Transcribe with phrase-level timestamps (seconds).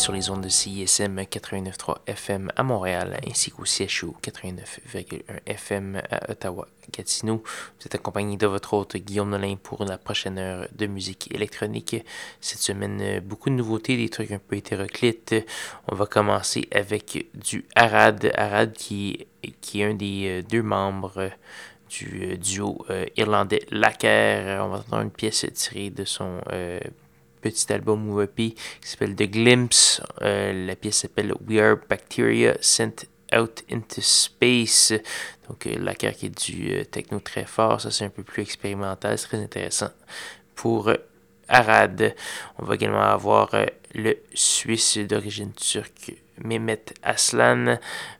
[0.00, 6.30] Sur les ondes de CISM 89.3 FM à Montréal ainsi qu'au CHU 89.1 FM à
[6.30, 7.42] Ottawa-Gatineau.
[7.44, 11.96] Vous êtes accompagné de votre hôte Guillaume Nolin pour la prochaine heure de musique électronique.
[12.40, 15.34] Cette semaine, beaucoup de nouveautés, des trucs un peu hétéroclites.
[15.88, 18.32] On va commencer avec du Arad.
[18.36, 19.26] Arad qui,
[19.60, 21.30] qui est un des euh, deux membres
[21.90, 24.64] du euh, duo euh, irlandais Lacker.
[24.64, 26.40] On va entendre une pièce tirée de son
[27.40, 30.02] petit album ou EP qui s'appelle The Glimpse.
[30.22, 34.92] Euh, la pièce s'appelle We Are Bacteria Sent Out into Space.
[35.48, 38.22] Donc euh, la carte qui est du euh, techno très fort, ça c'est un peu
[38.22, 39.90] plus expérimental, c'est très intéressant.
[40.54, 40.92] Pour
[41.48, 42.14] Arad,
[42.58, 43.50] on va également avoir
[43.94, 47.78] le Suisse d'origine turque Mehmet Aslan,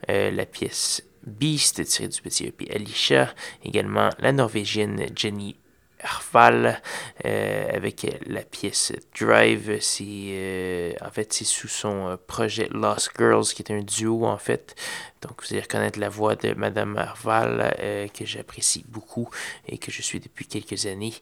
[0.09, 5.57] la pièce Beast tirée du petit EP Alicia, également la Norvégienne Jenny
[6.03, 6.81] Arval
[7.25, 9.79] euh, avec la pièce Drive.
[9.81, 14.27] C'est euh, en fait c'est sous son euh, projet Lost Girls qui est un duo
[14.27, 14.75] en fait.
[15.23, 17.75] Donc vous allez reconnaître la voix de Madame Arval
[18.15, 19.29] que j'apprécie beaucoup
[19.69, 21.13] et que je suis depuis quelques années.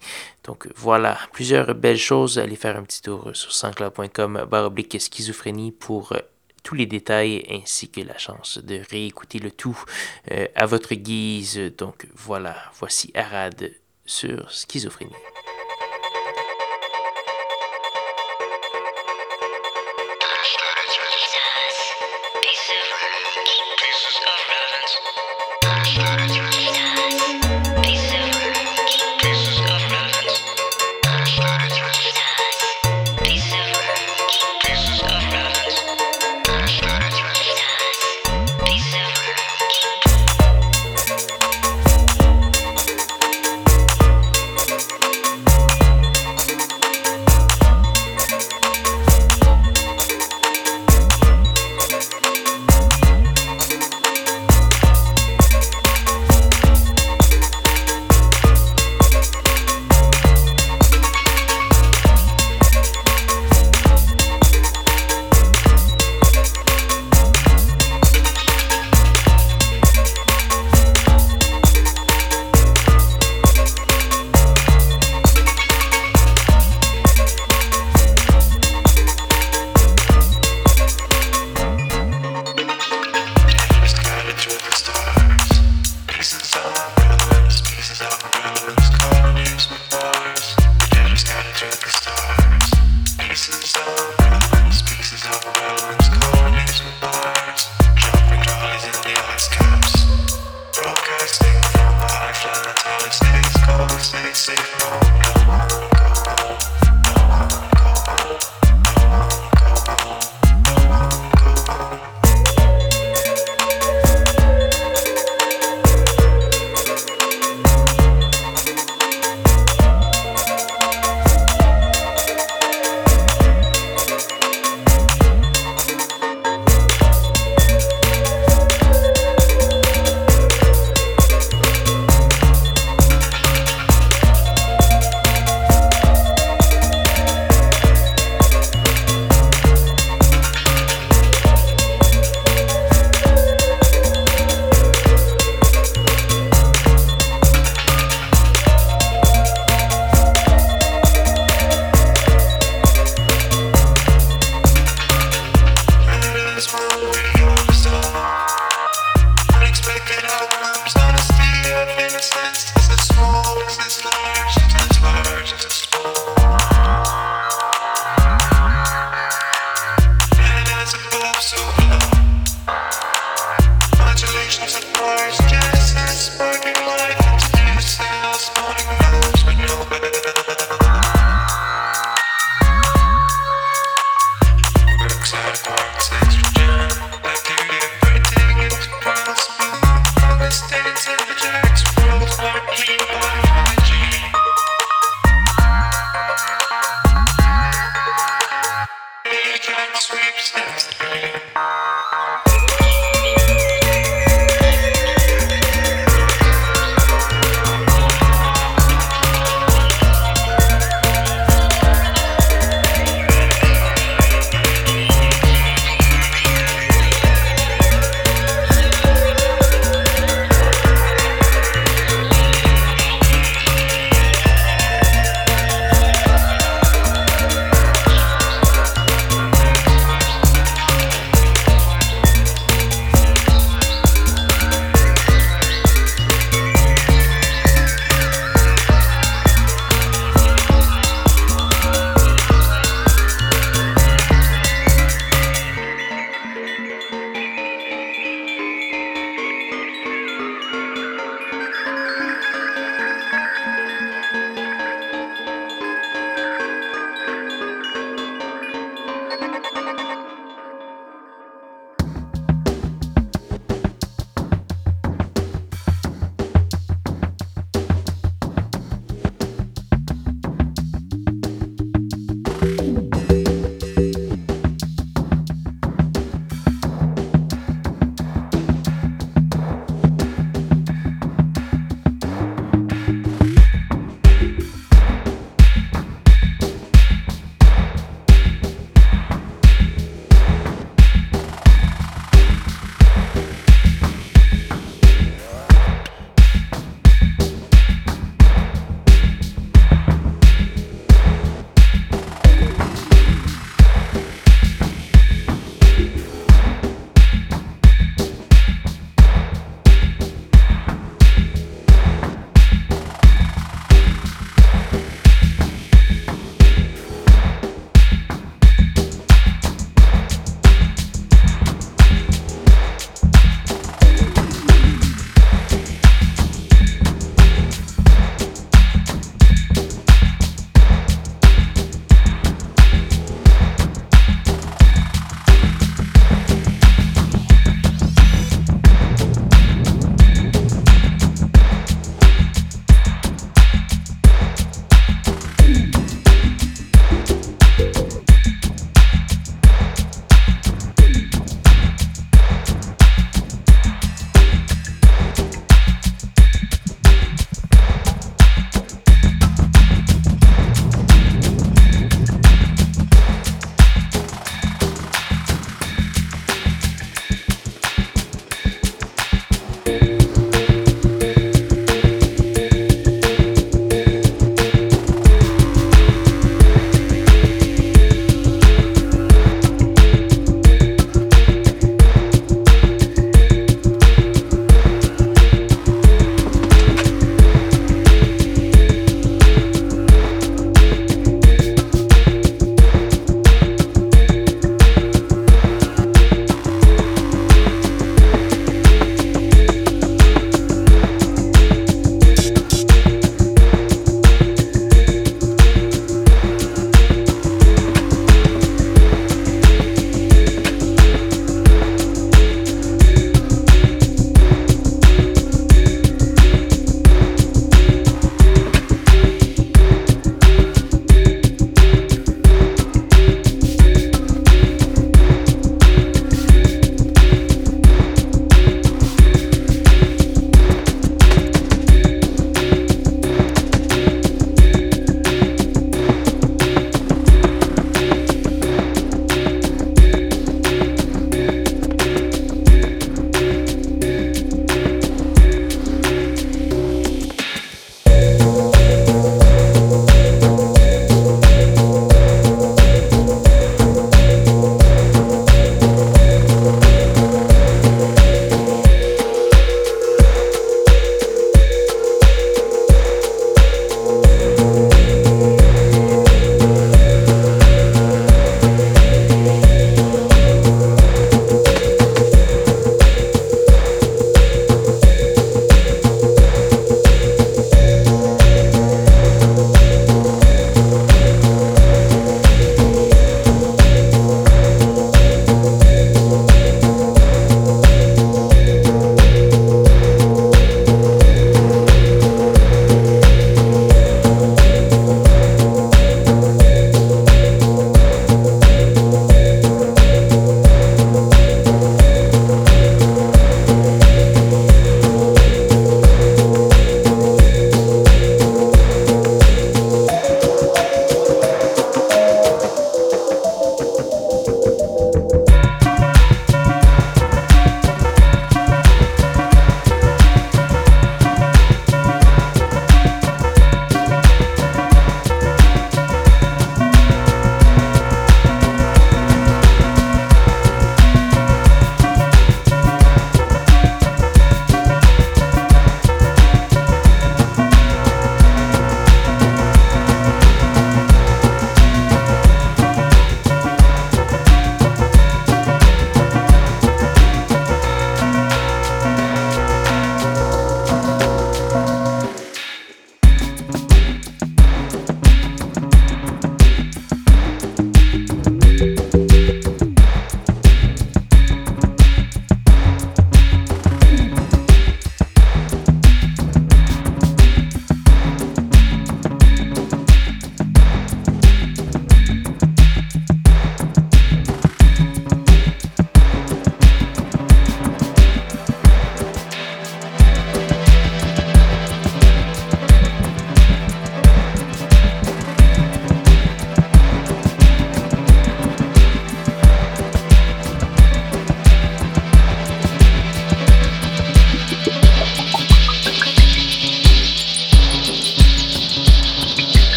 [0.44, 2.38] Donc voilà, plusieurs belles choses.
[2.38, 6.12] Allez faire un petit tour sur sanscloud.com baroblique schizophrénie pour
[6.62, 9.82] tous les détails ainsi que la chance de réécouter le tout
[10.54, 11.58] à votre guise.
[11.76, 13.72] Donc voilà, voici Arad
[14.08, 15.12] sur schizophrénie.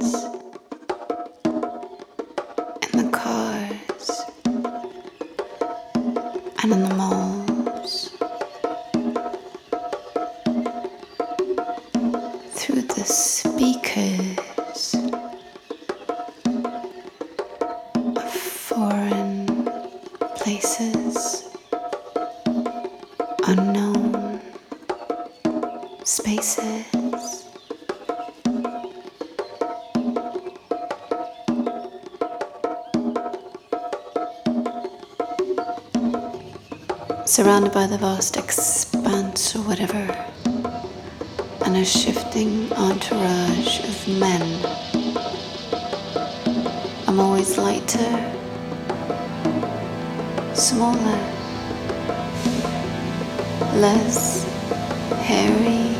[0.00, 0.27] 次。
[37.48, 39.96] Surrounded by the vast expanse or whatever,
[41.64, 44.42] and a shifting entourage of men.
[47.06, 48.12] I'm always lighter,
[50.52, 51.18] smaller,
[53.80, 54.44] less
[55.24, 55.97] hairy,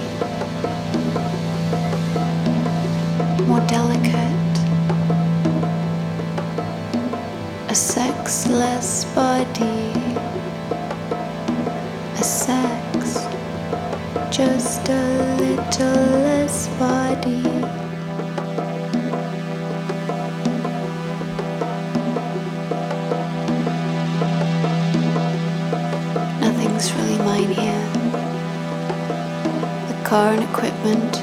[26.41, 27.87] Nothing's really mine here.
[29.89, 31.18] The car and equipment,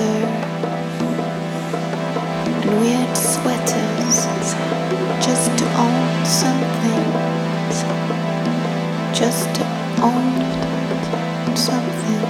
[0.00, 0.26] water,
[2.46, 4.26] and weird sweaters
[5.24, 7.04] just to own something.
[9.14, 9.64] Just to
[10.02, 10.34] own
[11.56, 12.24] something.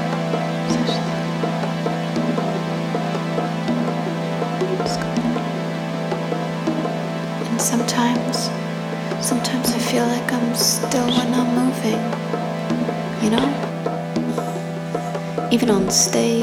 [7.50, 8.50] And sometimes,
[9.24, 12.02] sometimes I feel like I'm still when I'm moving,
[13.22, 13.48] you know?
[15.52, 16.39] Even on stage,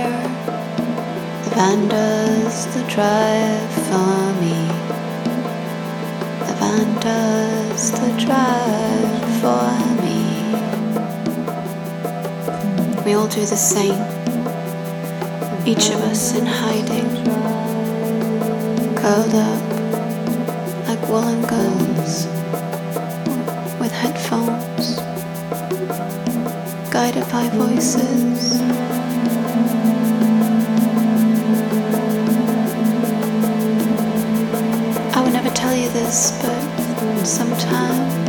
[0.00, 0.22] desire.
[1.44, 4.56] The van does the drive for me.
[6.46, 9.70] The van does the drive for
[10.02, 10.20] me.
[13.04, 14.00] We all do the same.
[15.66, 17.08] Each of us in hiding,
[18.96, 19.62] curled up
[20.88, 22.26] like woolen girls
[23.78, 24.96] with headphones,
[26.90, 28.89] guided by voices.
[37.30, 38.19] Sometimes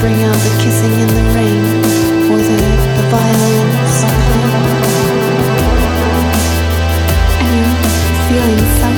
[0.00, 1.64] bring out the kissing in the rain
[2.30, 2.58] or the,
[3.10, 4.04] violence.
[7.54, 7.64] you
[8.28, 8.97] feeling something.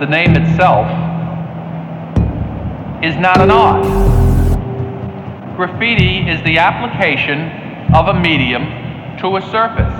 [0.00, 0.86] The name itself,
[3.04, 3.84] is not an art.
[5.56, 8.64] Graffiti is the application of a medium
[9.18, 9.92] to a surface.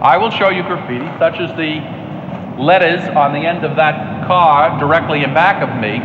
[0.00, 1.84] I will show you graffiti, such as the
[2.58, 6.00] letters on the end of that car directly in back of me.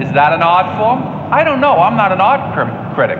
[0.00, 1.02] Is that an art form?
[1.32, 1.72] I don't know.
[1.78, 3.18] I'm not an art cr- critic.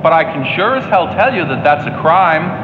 [0.00, 2.63] But I can sure as hell tell you that that's a crime.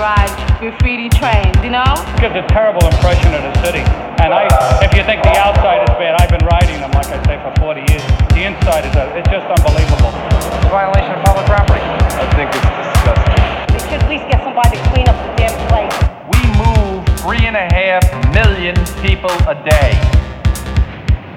[0.00, 1.92] Ride graffiti trains, you know?
[2.16, 3.84] It gives a terrible impression of the city.
[4.24, 4.48] And I,
[4.80, 7.52] if you think the outside is bad, I've been riding them, like I say, for
[7.60, 8.00] 40 years.
[8.32, 10.12] The inside is, a, it's just unbelievable.
[10.56, 11.84] It's a violation of public property.
[11.84, 13.44] I think it's disgusting.
[13.76, 15.96] They should at least get somebody to clean up the damn place.
[16.32, 19.92] We move three and a half million people a day.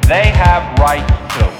[0.08, 1.52] They have rights too.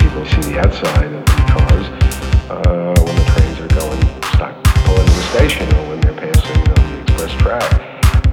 [0.00, 1.86] People see the outside of the cars
[2.50, 2.79] uh,
[5.30, 7.62] station when they're passing on the express track.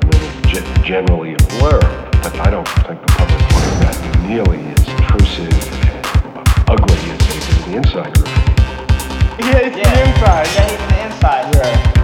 [0.04, 1.80] And then it's ge- generally a blur.
[2.24, 7.40] But I don't think the public find that nearly as intrusive and ugly as they
[7.46, 9.44] do the inside graffiti.
[9.46, 10.48] Yeah, it's the inside.
[10.56, 11.56] Yeah, even the inside.
[11.56, 11.97] Yeah.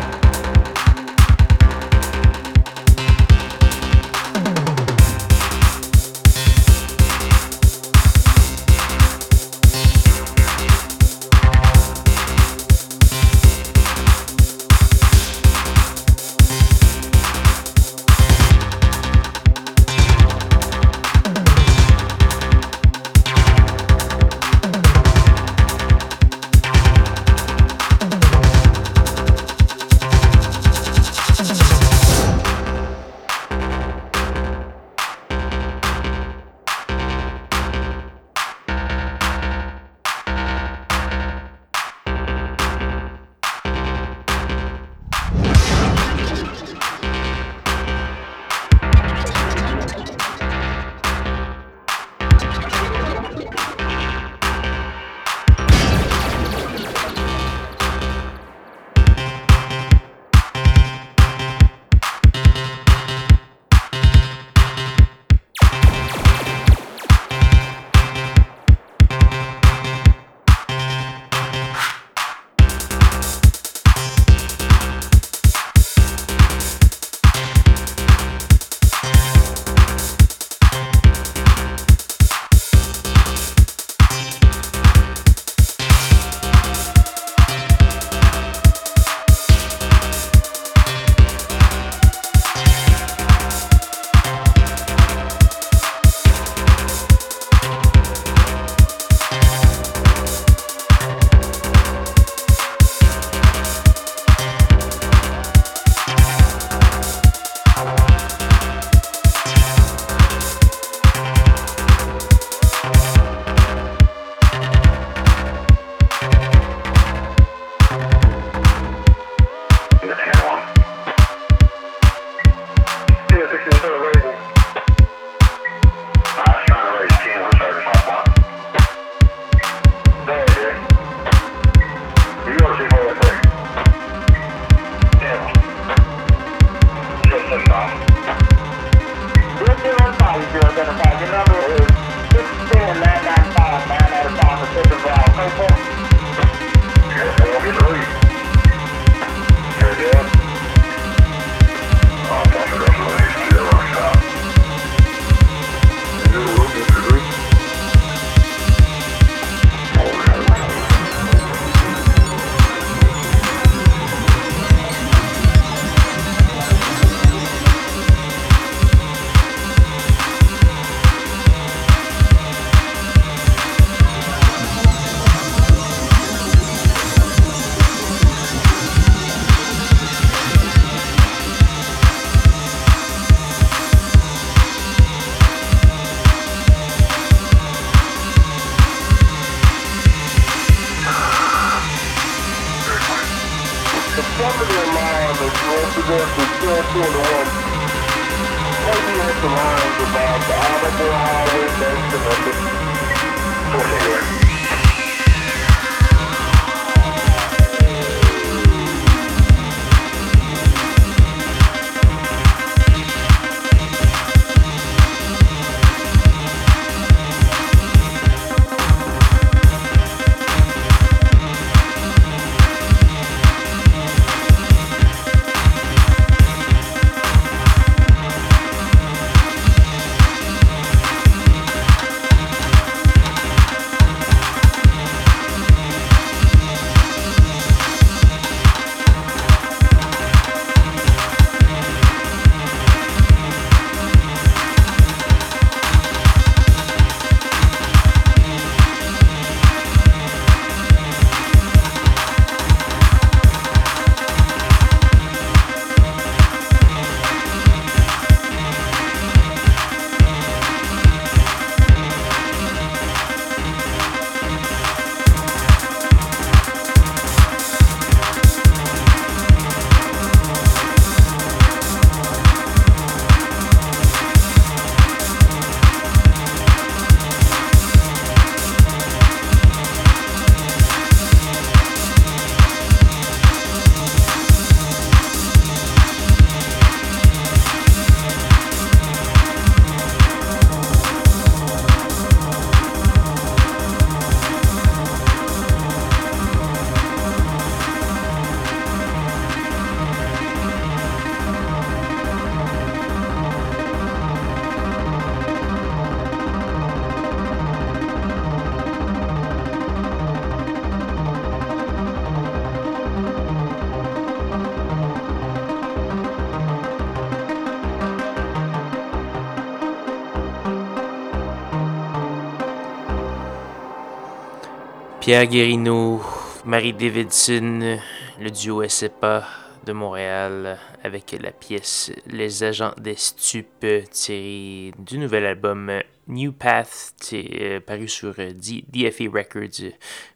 [325.23, 326.21] Pierre Guérino,
[326.65, 327.97] Marie Davidson,
[328.41, 329.47] le duo SEPA
[329.85, 335.89] de Montréal avec la pièce Les Agents des Stupes tirée du nouvel album
[336.27, 339.91] New Path euh, paru sur euh, DFA Records, euh,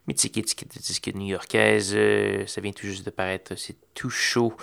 [0.06, 1.92] mythique étiquette disque new-yorkaise.
[1.94, 4.54] Euh, ça vient tout juste de paraître, c'est tout chaud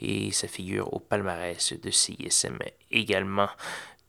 [0.00, 2.58] et ça figure au palmarès de CISM
[2.90, 3.48] également.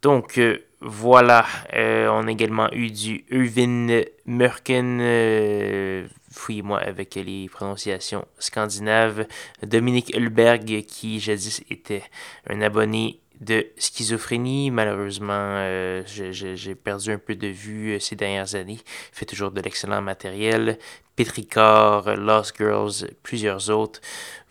[0.06, 1.44] Donc euh, voilà,
[1.74, 9.26] euh, on a également eu du Irvin Merken, euh, fouillez-moi avec les prononciations scandinaves,
[9.64, 12.04] Dominique Hulberg qui jadis était
[12.48, 14.70] un abonné de schizophrénie.
[14.70, 15.60] Malheureusement,
[16.06, 18.78] j'ai perdu un peu de vue ces dernières années.
[19.10, 20.78] Fait toujours de l'excellent matériel.
[21.16, 24.00] Petricor, Lost Girls, plusieurs autres.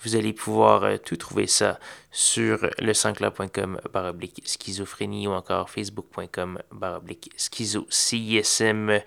[0.03, 1.79] Vous allez pouvoir tout trouver ça
[2.15, 9.01] sur le sanscloud.com baroblique schizophrénie ou encore facebook.com baroblique schizo CISM.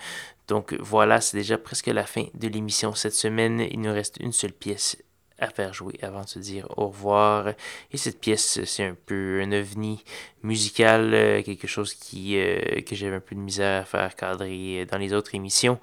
[0.47, 3.61] Donc voilà, c'est déjà presque la fin de l'émission cette semaine.
[3.71, 4.99] Il nous reste une seule pièce
[5.39, 7.49] à faire jouer avant de se dire au revoir.
[7.93, 10.03] Et cette pièce, c'est un peu un ovni
[10.43, 14.87] musical, euh, quelque chose qui, euh, que j'avais un peu de misère à faire cadrer
[14.87, 15.79] dans les autres émissions.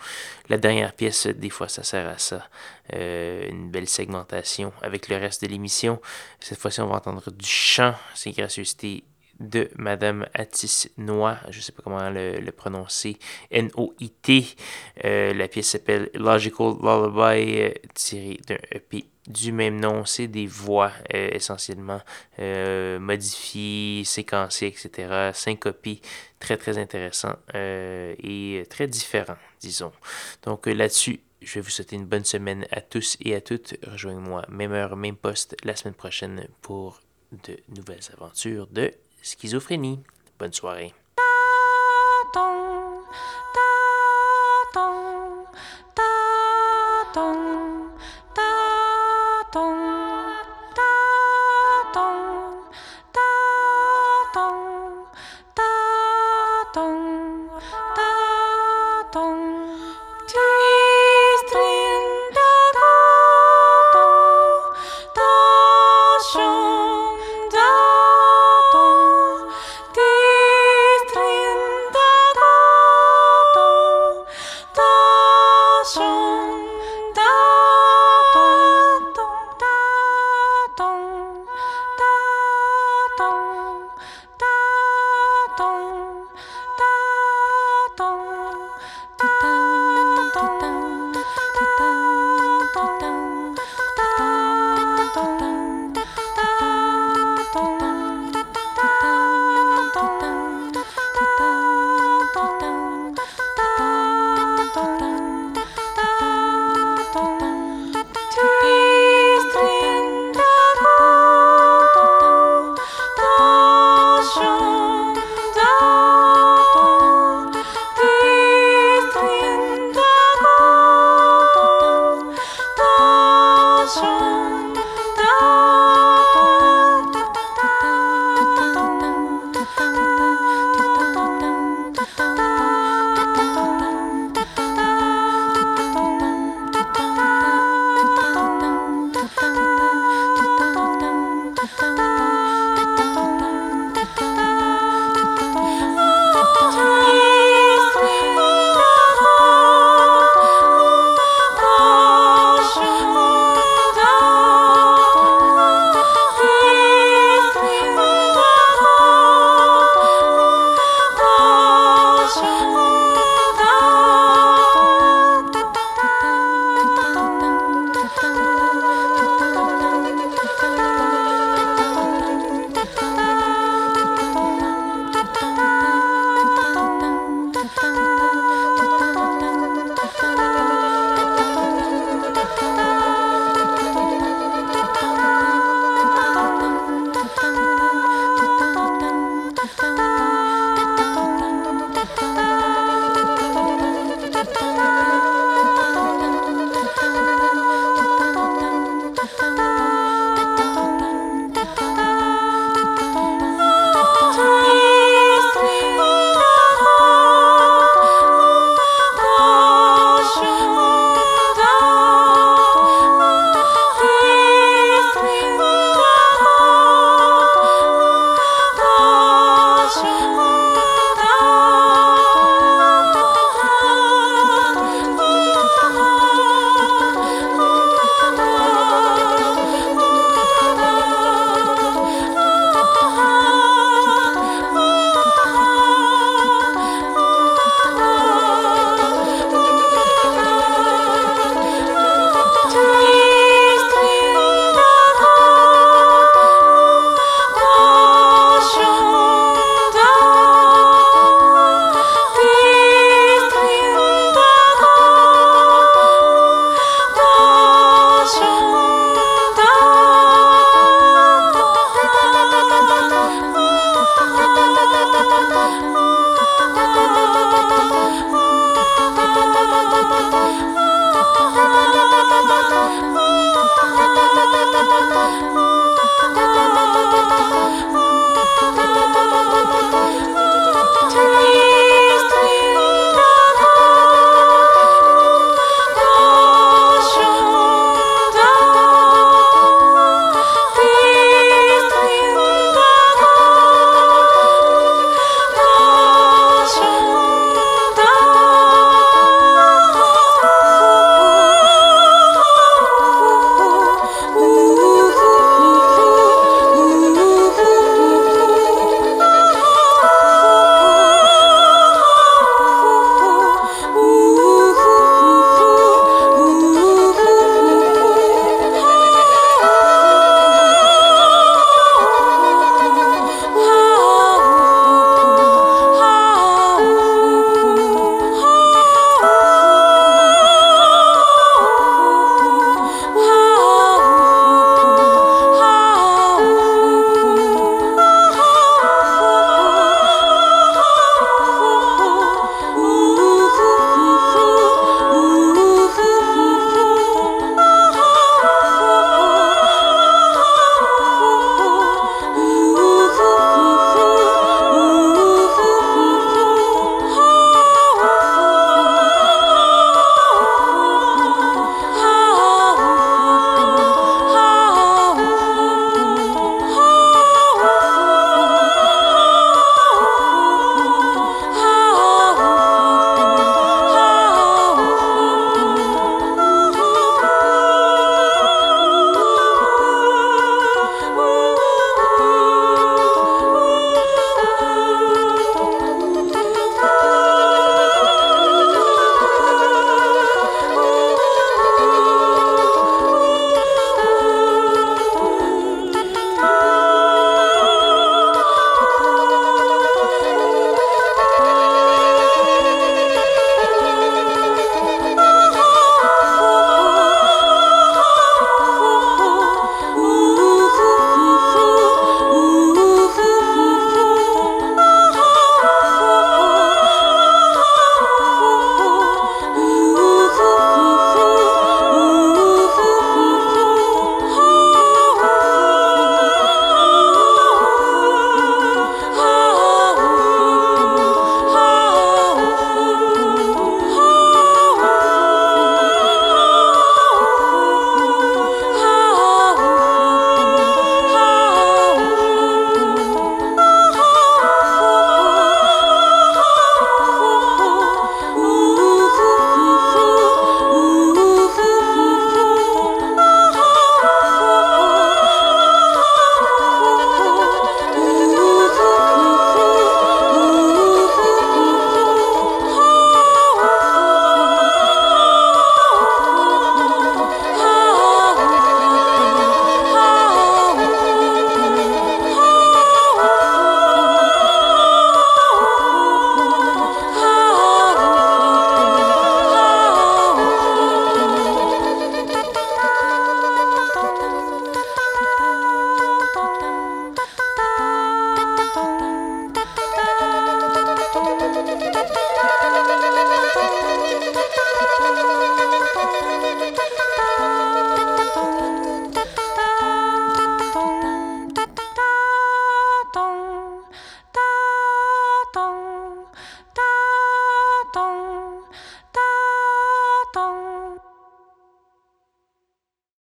[0.49, 2.47] La dernière pièce, des fois, ça sert à ça.
[2.93, 6.01] Euh, une belle segmentation avec le reste de l'émission.
[6.39, 7.95] Cette fois-ci, on va entendre du chant.
[8.13, 9.03] C'est gracieuseté
[9.39, 13.17] de Madame Atis Noix, je sais pas comment le, le prononcer,
[13.51, 14.45] N-O-I-T.
[15.03, 20.05] La pièce s'appelle Logical Lullaby, tirée d'un EP du même nom.
[20.05, 22.01] C'est des voix euh, essentiellement
[22.39, 25.31] euh, modifiées, séquencées, etc.
[25.33, 26.01] Syncopées,
[26.39, 29.91] très très intéressant euh, et très différent, disons.
[30.43, 33.75] Donc là-dessus, je vais vous souhaiter une bonne semaine à tous et à toutes.
[33.85, 37.01] Rejoignez-moi, même heure, même poste, la semaine prochaine pour
[37.45, 39.99] de nouvelles aventures de schizophrénie.
[40.39, 40.93] Bonne soirée.